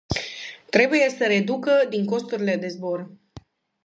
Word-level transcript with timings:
Trebuie 0.69 1.09
să 1.17 1.25
reducă 1.27 1.71
din 1.89 2.05
costurile 2.05 2.55
de 2.55 2.67
zbor. 2.67 3.09